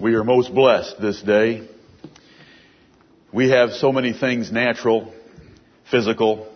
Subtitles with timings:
[0.00, 1.66] We are most blessed this day.
[3.32, 5.12] We have so many things natural,
[5.90, 6.46] physical,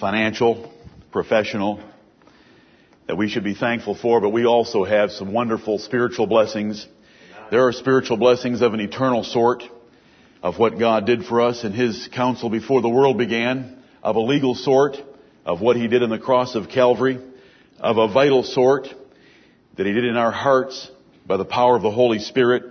[0.00, 0.72] financial,
[1.12, 1.80] professional,
[3.06, 6.88] that we should be thankful for, but we also have some wonderful spiritual blessings.
[7.52, 9.62] There are spiritual blessings of an eternal sort
[10.42, 14.20] of what God did for us in His counsel before the world began, of a
[14.20, 14.96] legal sort
[15.46, 17.20] of what He did on the cross of Calvary,
[17.78, 18.88] of a vital sort
[19.76, 20.90] that He did in our hearts
[21.26, 22.64] by the power of the Holy Spirit,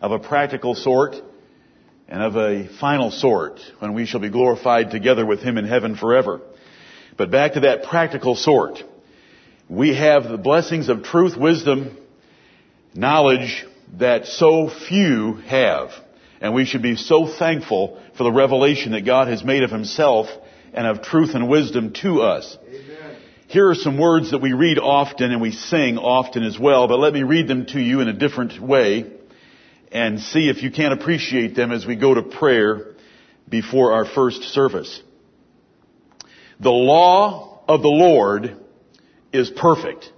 [0.00, 1.16] of a practical sort,
[2.08, 5.96] and of a final sort when we shall be glorified together with Him in heaven
[5.96, 6.40] forever.
[7.16, 8.82] But back to that practical sort.
[9.68, 11.96] We have the blessings of truth, wisdom,
[12.94, 13.66] knowledge
[13.98, 15.90] that so few have.
[16.40, 20.28] And we should be so thankful for the revelation that God has made of Himself
[20.72, 22.56] and of truth and wisdom to us.
[22.68, 22.97] Amen.
[23.48, 26.98] Here are some words that we read often and we sing often as well, but
[26.98, 29.10] let me read them to you in a different way
[29.90, 32.94] and see if you can appreciate them as we go to prayer
[33.48, 35.02] before our first service.
[36.60, 38.56] The law of the Lord
[39.32, 40.12] is perfect.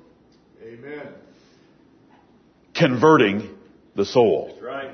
[0.63, 1.09] Amen.
[2.75, 3.49] Converting
[3.95, 4.59] the soul.
[4.61, 4.91] Right.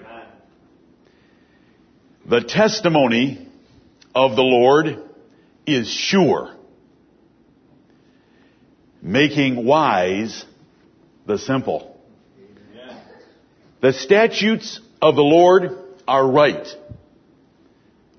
[2.29, 3.49] The testimony
[4.13, 4.99] of the Lord
[5.65, 6.56] is sure,
[9.07, 10.45] making wise
[11.27, 11.97] the simple.
[13.81, 15.71] The statutes of the Lord
[16.09, 16.67] are right,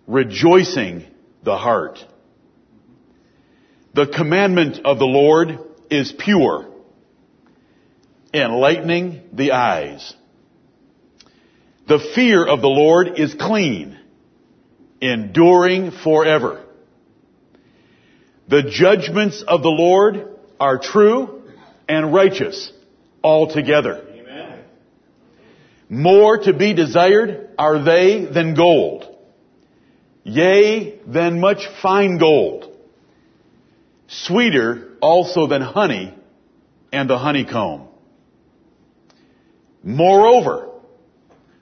[0.08, 1.06] rejoicing
[1.44, 2.00] the heart.
[3.96, 5.60] The commandment of the Lord
[5.92, 6.68] is pure,
[8.34, 10.14] enlightening the eyes.
[11.90, 14.00] The fear of the Lord is clean,
[15.02, 16.64] enduring forever.
[18.48, 21.44] The judgments of the Lord are true
[21.88, 22.72] and righteous
[23.24, 24.04] altogether.
[24.10, 24.60] Amen.
[25.90, 29.06] More to be desired are they than gold,
[30.24, 32.74] yea, than much fine gold.
[34.08, 36.14] Sweeter also than honey
[36.92, 37.88] and the honeycomb.
[39.84, 40.70] Moreover,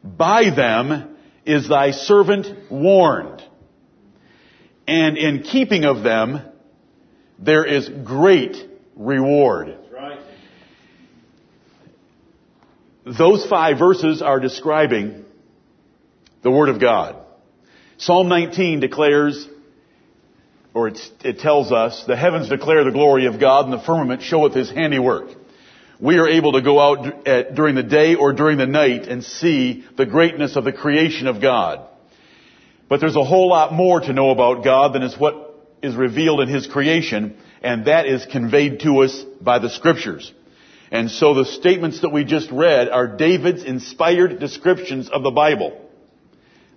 [0.04, 3.44] by them is thy servant warned.
[4.88, 6.42] And in keeping of them,
[7.40, 8.56] there is great
[8.96, 9.78] reward.
[9.94, 10.20] Right.
[13.06, 15.26] Those five verses are describing
[16.42, 17.18] the Word of God.
[17.98, 19.48] Psalm 19 declares,
[20.74, 24.54] or it tells us, the heavens declare the glory of God and the firmament showeth
[24.54, 25.30] His handiwork.
[26.00, 29.24] We are able to go out at, during the day or during the night and
[29.24, 31.88] see the greatness of the creation of God.
[32.90, 36.42] But there's a whole lot more to know about God than is what is revealed
[36.42, 40.32] in His creation, and that is conveyed to us by the Scriptures.
[40.92, 45.82] And so the statements that we just read are David's inspired descriptions of the Bible.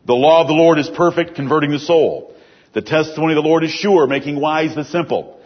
[0.06, 2.34] The law of the Lord is perfect, converting the soul.
[2.72, 5.38] The testimony of the Lord is sure, making wise the simple.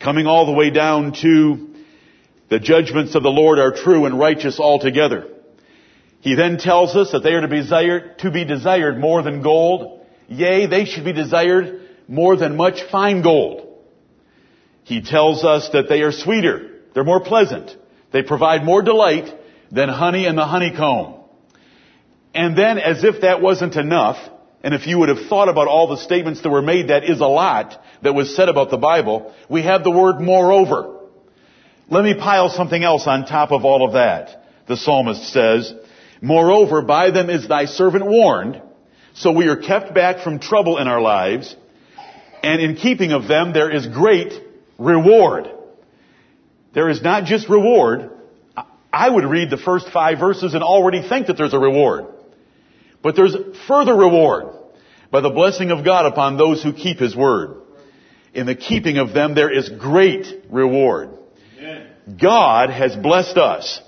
[0.00, 1.74] Coming all the way down to
[2.50, 5.28] the judgments of the Lord are true and righteous altogether.
[6.20, 9.40] He then tells us that they are to be desired, to be desired more than
[9.40, 10.06] gold.
[10.28, 13.69] Yea, they should be desired more than much fine gold.
[14.90, 16.68] He tells us that they are sweeter.
[16.94, 17.70] They're more pleasant.
[18.10, 19.32] They provide more delight
[19.70, 21.14] than honey and the honeycomb.
[22.34, 24.16] And then, as if that wasn't enough,
[24.64, 27.20] and if you would have thought about all the statements that were made, that is
[27.20, 29.32] a lot that was said about the Bible.
[29.48, 30.98] We have the word moreover.
[31.88, 34.44] Let me pile something else on top of all of that.
[34.66, 35.72] The psalmist says,
[36.20, 38.60] Moreover, by them is thy servant warned,
[39.14, 41.54] so we are kept back from trouble in our lives,
[42.42, 44.49] and in keeping of them there is great
[44.80, 45.48] reward.
[46.74, 48.10] There is not just reward.
[48.92, 52.06] I would read the first five verses and already think that there's a reward.
[53.02, 53.36] But there's
[53.68, 54.56] further reward
[55.10, 57.62] by the blessing of God upon those who keep His word.
[58.34, 61.10] In the keeping of them there is great reward.
[62.20, 63.80] God has blessed us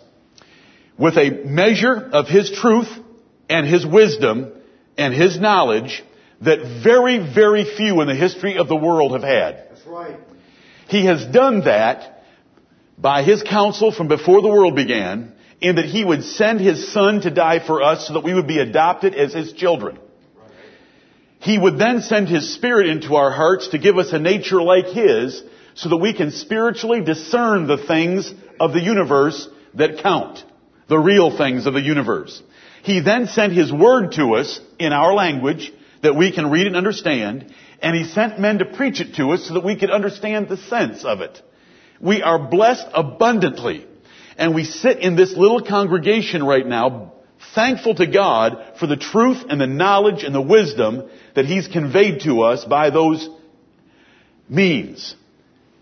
[0.97, 2.89] with a measure of His truth
[3.49, 4.53] and His wisdom
[4.97, 6.05] and His knowledge
[6.43, 9.69] that very, very few in the history of the world have had.
[9.71, 10.19] That's right.
[10.93, 12.23] He has done that
[12.99, 17.21] by His counsel from before the world began in that he would send his son
[17.21, 19.97] to die for us so that we would be adopted as his children.
[21.39, 24.87] He would then send his spirit into our hearts to give us a nature like
[24.87, 25.41] his
[25.75, 30.45] so that we can spiritually discern the things of the universe that count.
[30.89, 32.43] The real things of the universe.
[32.83, 35.73] He then sent his word to us in our language
[36.03, 39.47] that we can read and understand, and he sent men to preach it to us
[39.47, 41.43] so that we could understand the sense of it.
[42.01, 43.87] We are blessed abundantly
[44.37, 47.13] And we sit in this little congregation right now,
[47.55, 52.23] thankful to God for the truth and the knowledge and the wisdom that He's conveyed
[52.23, 53.29] to us by those
[54.49, 55.15] means.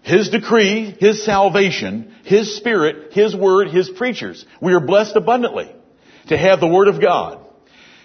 [0.02, 4.44] His decree, His salvation, His Spirit, His Word, His preachers.
[4.60, 5.70] We are blessed abundantly
[6.28, 7.38] to have the Word of God.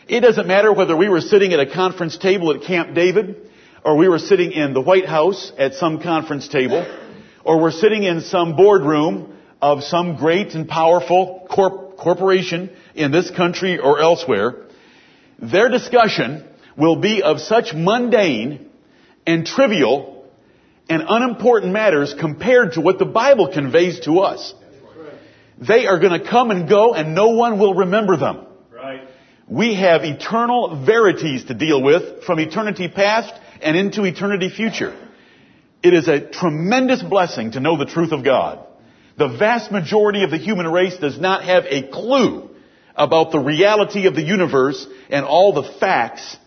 [0.08, 3.45] It doesn't matter whether we were sitting at a conference table at Camp David,
[3.86, 6.84] or we were sitting in the White House at some conference table,
[7.44, 13.30] or we're sitting in some boardroom of some great and powerful corp- corporation in this
[13.30, 14.66] country or elsewhere,
[15.38, 16.44] their discussion
[16.76, 18.72] will be of such mundane
[19.28, 20.26] and trivial
[20.90, 24.54] and unimportant matters compared to what the Bible conveys to us.
[25.60, 28.48] They are going to come and go and no one will remember them.
[28.72, 29.08] Right.
[29.48, 34.96] We have eternal verities to deal with from eternity past and into eternity future.
[35.84, 38.66] It is a tremendous blessing to know the truth of God.
[39.18, 42.50] The vast majority of the human race does not have a clue
[42.96, 46.38] about the reality of the universe and all the facts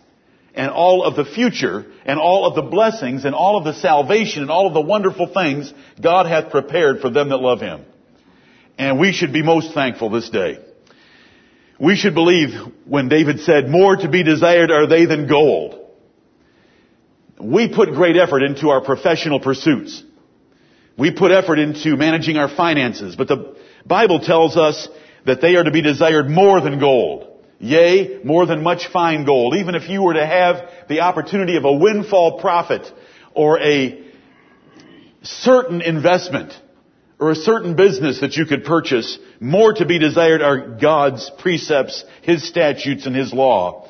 [0.53, 4.41] and all of the future and all of the blessings and all of the salvation
[4.41, 7.85] and all of the wonderful things God hath prepared for them that love Him.
[8.77, 10.59] And we should be most thankful this day.
[11.79, 12.49] We should believe
[12.85, 15.78] when David said, more to be desired are they than gold.
[17.39, 20.03] We put great effort into our professional pursuits.
[20.97, 23.55] We put effort into managing our finances, but the
[23.85, 24.89] Bible tells us
[25.25, 27.27] that they are to be desired more than gold.
[27.59, 29.55] Yea, more than much fine gold.
[29.55, 32.89] Even if you were to have the opportunity of a windfall profit
[33.33, 34.01] or a
[35.21, 36.53] certain investment
[37.19, 42.05] or a certain business that you could purchase, more to be desired are God's precepts,
[42.21, 43.89] His statutes, and His law.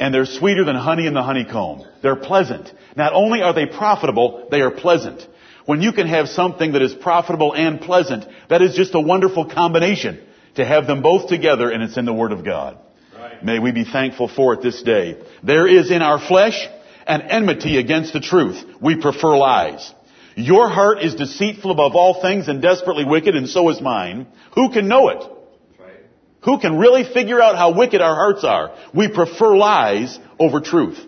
[0.00, 1.84] And they're sweeter than honey in the honeycomb.
[2.02, 2.72] They're pleasant.
[2.96, 5.26] Not only are they profitable, they are pleasant.
[5.66, 9.50] When you can have something that is profitable and pleasant, that is just a wonderful
[9.50, 10.20] combination
[10.54, 12.78] to have them both together and it's in the Word of God.
[13.16, 13.44] Right.
[13.44, 15.20] May we be thankful for it this day.
[15.42, 16.68] There is in our flesh
[17.06, 18.62] an enmity against the truth.
[18.80, 19.92] We prefer lies.
[20.36, 24.28] Your heart is deceitful above all things and desperately wicked, and so is mine.
[24.54, 25.24] Who can know it?
[26.48, 28.74] Who can really figure out how wicked our hearts are?
[28.94, 30.98] We prefer lies over truth.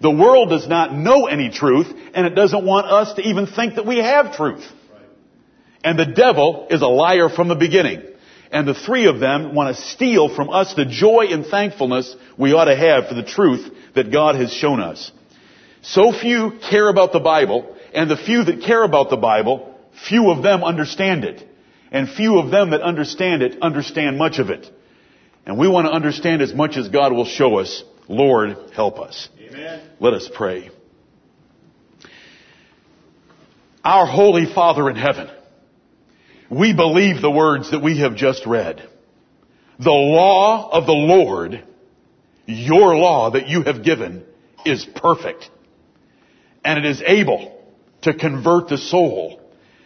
[0.00, 3.74] The world does not know any truth, and it doesn't want us to even think
[3.74, 4.64] that we have truth.
[5.82, 8.00] And the devil is a liar from the beginning.
[8.52, 12.52] And the three of them want to steal from us the joy and thankfulness we
[12.52, 15.10] ought to have for the truth that God has shown us.
[15.82, 19.74] So few care about the Bible, and the few that care about the Bible,
[20.08, 21.44] few of them understand it.
[21.90, 24.70] And few of them that understand it understand much of it.
[25.46, 27.84] And we want to understand as much as God will show us.
[28.08, 29.28] Lord, help us.
[29.40, 29.80] Amen.
[30.00, 30.70] Let us pray.
[33.84, 35.30] Our Holy Father in heaven,
[36.50, 38.88] we believe the words that we have just read.
[39.78, 41.62] The law of the Lord,
[42.46, 44.24] your law that you have given,
[44.64, 45.48] is perfect.
[46.64, 47.56] And it is able
[48.02, 49.40] to convert the soul.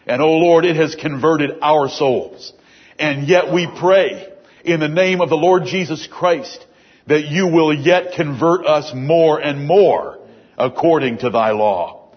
[0.06, 2.54] And oh Lord, it has converted our souls.
[2.98, 4.29] And yet we pray
[4.64, 6.66] in the name of the Lord Jesus Christ
[7.06, 10.18] that you will yet convert us more and more
[10.56, 12.12] according to thy law.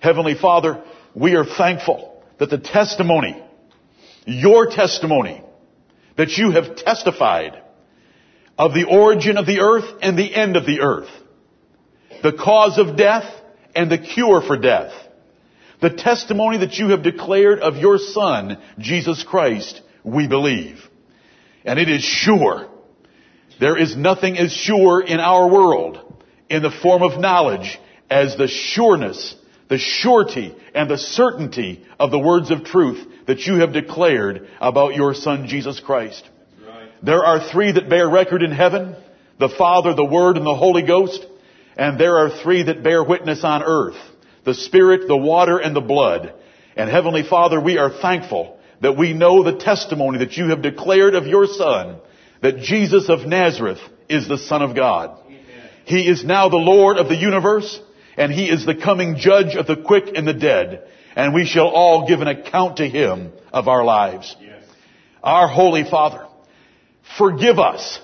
[0.00, 0.82] Heavenly Father,
[1.14, 3.42] we are thankful that the testimony,
[4.24, 5.42] your testimony,
[6.16, 7.62] that you have testified
[8.56, 11.10] of the origin of the earth and the end of the earth,
[12.22, 13.32] the cause of death
[13.74, 14.92] and the cure for death,
[15.80, 20.80] the testimony that you have declared of your Son, Jesus Christ, we believe.
[21.64, 22.68] And it is sure.
[23.60, 25.98] There is nothing as sure in our world
[26.48, 29.34] in the form of knowledge as the sureness,
[29.68, 34.94] the surety, and the certainty of the words of truth that you have declared about
[34.94, 36.28] your Son, Jesus Christ.
[37.02, 38.96] There are three that bear record in heaven,
[39.38, 41.24] the Father, the Word, and the Holy Ghost.
[41.76, 43.98] And there are three that bear witness on earth,
[44.44, 46.32] the Spirit, the water, and the blood.
[46.76, 51.14] And Heavenly Father, we are thankful that we know the testimony that you have declared
[51.14, 51.96] of your Son,
[52.42, 55.18] that Jesus of Nazareth is the Son of God.
[55.84, 57.80] He is now the Lord of the universe,
[58.16, 61.68] and He is the coming judge of the quick and the dead, and we shall
[61.68, 64.36] all give an account to Him of our lives.
[64.40, 64.62] Yes.
[65.22, 66.26] Our Holy Father,
[67.16, 68.00] forgive us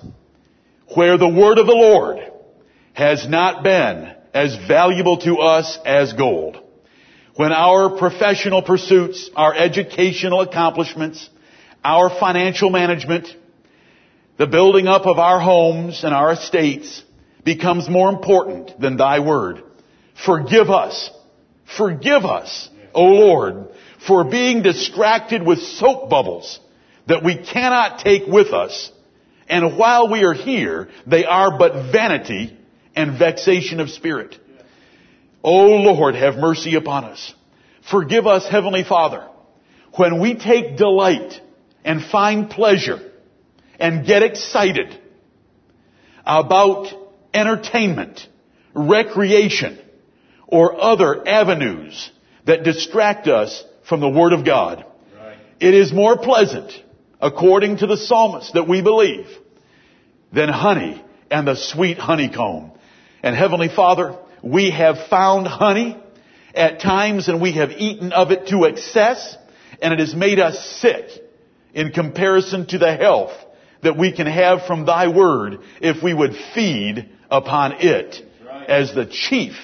[0.95, 2.19] where the word of the Lord
[2.95, 6.63] has not been as valuable to us as gold.
[7.36, 11.28] When our professional pursuits, our educational accomplishments,
[11.84, 13.28] our financial management,
[14.36, 17.02] the building up of our homes and our estates
[17.44, 19.62] becomes more important than thy word.
[20.24, 21.10] Forgive us.
[21.76, 23.68] Forgive us, O Lord,
[24.06, 26.60] for being distracted with soap bubbles
[27.06, 28.90] that we cannot take with us,
[29.48, 32.56] and while we are here, they are but vanity
[32.94, 34.36] and vexation of spirit.
[35.44, 37.34] O Lord, have mercy upon us.
[37.90, 39.28] Forgive us, Heavenly Father,
[39.92, 41.38] when we take delight
[41.84, 43.12] and find pleasure
[43.78, 44.98] and get excited
[46.24, 46.88] about
[47.34, 48.26] entertainment,
[48.72, 49.78] recreation,
[50.46, 52.10] or other avenues
[52.46, 54.86] that distract us from the Word of God.
[55.14, 55.36] Right.
[55.60, 56.72] It is more pleasant,
[57.20, 59.26] according to the psalmist that we believe,
[60.32, 62.72] than honey and the sweet honeycomb.
[63.22, 65.96] And Heavenly Father, we have found honey
[66.54, 69.36] at times and we have eaten of it to excess
[69.80, 71.06] and it has made us sick
[71.72, 73.32] in comparison to the health
[73.82, 78.22] that we can have from thy word if we would feed upon it
[78.68, 79.54] as the chief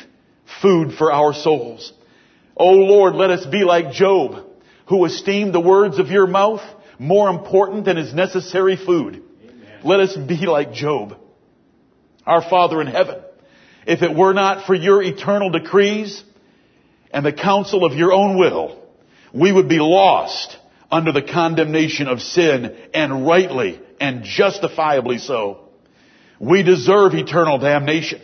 [0.62, 1.92] food for our souls.
[2.56, 4.46] O Lord, let us be like Job,
[4.88, 6.62] who esteemed the words of your mouth
[6.98, 9.22] more important than his necessary food.
[9.84, 11.16] Let us be like Job.
[12.26, 13.16] Our Father in heaven,
[13.86, 16.22] if it were not for your eternal decrees
[17.10, 18.78] and the counsel of your own will,
[19.32, 20.56] we would be lost
[20.90, 25.68] under the condemnation of sin and rightly and justifiably so.
[26.38, 28.20] We deserve eternal damnation.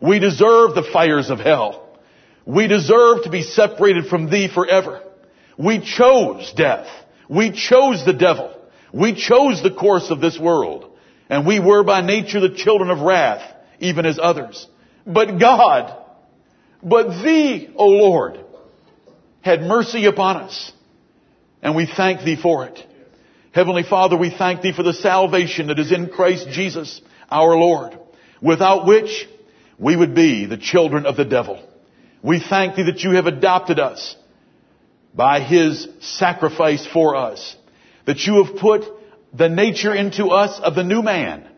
[0.00, 1.98] We deserve the fires of hell.
[2.44, 5.02] We deserve to be separated from thee forever.
[5.56, 6.86] We chose death.
[7.28, 8.54] We chose the devil.
[8.92, 10.90] We chose the course of this world.
[11.30, 13.42] And we were by nature the children of wrath,
[13.80, 14.66] even as others.
[15.06, 15.96] But God,
[16.82, 18.40] but thee, O Lord,
[19.42, 20.72] had mercy upon us.
[21.62, 22.82] And we thank thee for it.
[23.52, 27.98] Heavenly Father, we thank thee for the salvation that is in Christ Jesus, our Lord,
[28.42, 29.28] without which
[29.78, 31.62] we would be the children of the devil.
[32.22, 34.16] We thank thee that you have adopted us
[35.14, 37.56] by his sacrifice for us,
[38.06, 38.84] that you have put
[39.32, 41.48] the nature into us of the new man,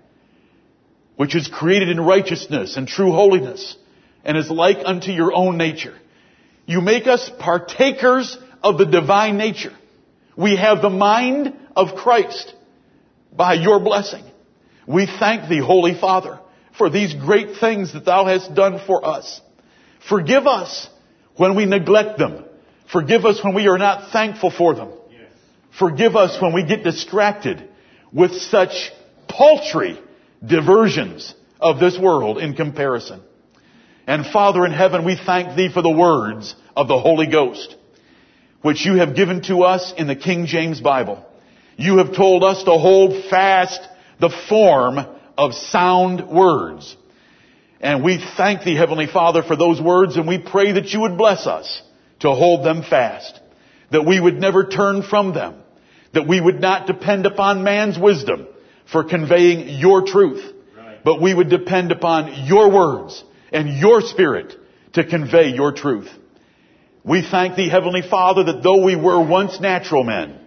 [1.16, 3.76] which is created in righteousness and true holiness
[4.24, 5.94] and is like unto your own nature.
[6.66, 9.72] You make us partakers of the divine nature.
[10.36, 12.54] We have the mind of Christ
[13.32, 14.24] by your blessing.
[14.86, 16.40] We thank thee, Holy Father,
[16.76, 19.40] for these great things that thou hast done for us.
[20.08, 20.88] Forgive us
[21.36, 22.44] when we neglect them.
[22.92, 24.90] Forgive us when we are not thankful for them.
[25.10, 25.30] Yes.
[25.78, 27.68] Forgive us when we get distracted
[28.12, 28.92] with such
[29.28, 29.98] paltry
[30.46, 33.22] diversions of this world in comparison.
[34.06, 37.74] And Father in heaven, we thank thee for the words of the Holy Ghost,
[38.62, 41.24] which you have given to us in the King James Bible.
[41.76, 43.80] You have told us to hold fast
[44.20, 44.98] the form
[45.36, 46.96] of sound words.
[47.80, 51.18] And we thank thee, Heavenly Father, for those words and we pray that you would
[51.18, 51.82] bless us
[52.20, 53.40] to hold them fast.
[53.90, 55.56] That we would never turn from them.
[56.14, 58.46] That we would not depend upon man's wisdom
[58.90, 60.54] for conveying your truth.
[60.76, 61.02] Right.
[61.04, 64.54] But we would depend upon your words and your spirit
[64.94, 66.10] to convey your truth.
[67.04, 70.40] We thank thee, Heavenly Father, that though we were once natural men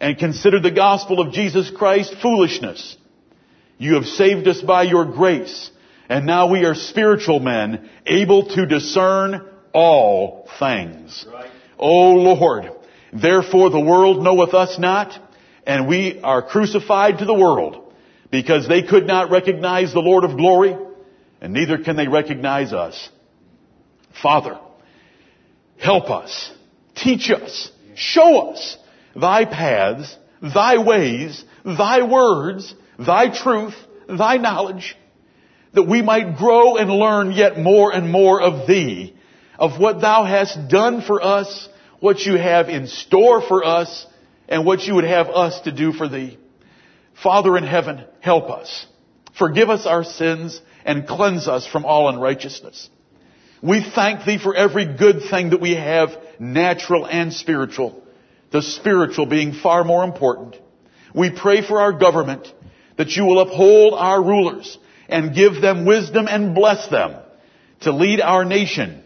[0.00, 2.96] and considered the gospel of Jesus Christ foolishness,
[3.78, 5.70] you have saved us by your grace,
[6.08, 11.24] and now we are spiritual men, able to discern all things.
[11.32, 11.50] Right.
[11.78, 12.72] O Lord,
[13.12, 15.16] therefore the world knoweth us not,
[15.68, 17.92] and we are crucified to the world,
[18.30, 20.74] because they could not recognize the Lord of glory,
[21.42, 23.10] and neither can they recognize us.
[24.22, 24.58] Father,
[25.78, 26.50] help us,
[26.96, 28.78] teach us, show us
[29.14, 33.74] thy paths, thy ways, thy words, thy truth,
[34.08, 34.96] thy knowledge,
[35.74, 39.14] that we might grow and learn yet more and more of thee,
[39.58, 41.68] of what thou hast done for us,
[42.00, 44.06] what you have in store for us,
[44.48, 46.38] and what you would have us to do for thee.
[47.22, 48.86] Father in heaven, help us.
[49.38, 52.88] Forgive us our sins and cleanse us from all unrighteousness.
[53.62, 58.02] We thank thee for every good thing that we have, natural and spiritual.
[58.50, 60.56] The spiritual being far more important.
[61.14, 62.52] We pray for our government
[62.96, 64.78] that you will uphold our rulers
[65.08, 67.16] and give them wisdom and bless them
[67.80, 69.02] to lead our nation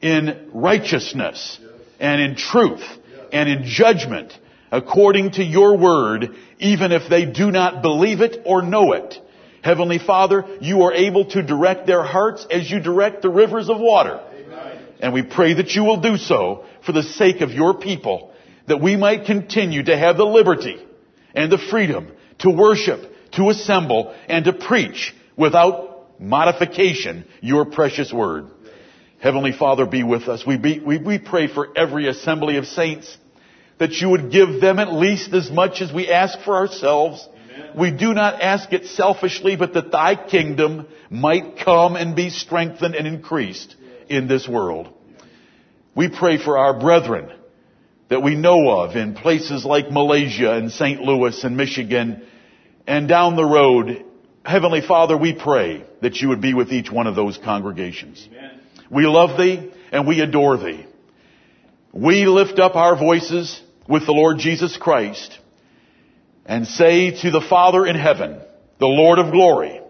[0.00, 1.58] in righteousness
[1.98, 2.84] and in truth
[3.32, 4.36] and in judgment
[4.70, 9.18] according to your word, even if they do not believe it or know it.
[9.62, 13.78] Heavenly Father, you are able to direct their hearts as you direct the rivers of
[13.80, 14.20] water.
[15.00, 18.32] And we pray that you will do so for the sake of your people,
[18.66, 20.76] that we might continue to have the liberty
[21.34, 28.50] and the freedom to worship, to assemble, and to preach without modification your precious word.
[29.18, 30.46] Heavenly Father, be with us.
[30.46, 33.16] We, be, we, we pray for every assembly of saints
[33.78, 37.26] that you would give them at least as much as we ask for ourselves.
[37.76, 42.94] We do not ask it selfishly, but that thy kingdom might come and be strengthened
[42.94, 43.76] and increased
[44.08, 44.88] in this world.
[45.94, 47.30] We pray for our brethren
[48.08, 51.00] that we know of in places like Malaysia and St.
[51.00, 52.22] Louis and Michigan
[52.86, 54.04] and down the road.
[54.44, 58.28] Heavenly Father, we pray that you would be with each one of those congregations.
[58.30, 58.60] Amen.
[58.90, 60.86] We love thee and we adore thee.
[61.92, 65.38] We lift up our voices with the Lord Jesus Christ
[66.44, 68.40] and say to the Father in heaven,
[68.78, 69.80] the Lord of glory,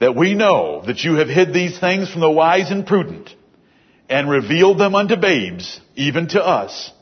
[0.00, 3.34] that we know that you have hid these things from the wise and prudent
[4.08, 6.92] and revealed them unto babes, even to us,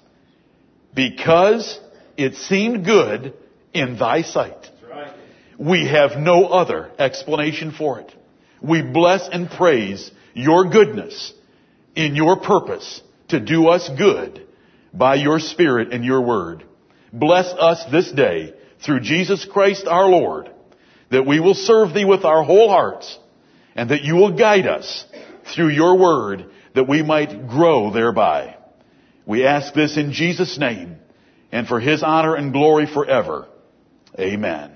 [0.94, 1.78] because
[2.16, 3.34] it seemed good
[3.72, 4.70] in thy sight.
[4.88, 5.12] Right.
[5.58, 8.12] We have no other explanation for it.
[8.62, 11.32] We bless and praise your goodness
[11.94, 14.45] in your purpose to do us good
[14.96, 16.64] by your Spirit and your word.
[17.12, 20.50] Bless us this day through Jesus Christ our Lord,
[21.10, 23.18] that we will serve thee with our whole hearts,
[23.74, 25.04] and that you will guide us
[25.54, 28.56] through your word, that we might grow thereby.
[29.24, 30.96] We ask this in Jesus' name,
[31.52, 33.48] and for his honor and glory forever.
[34.18, 34.75] Amen.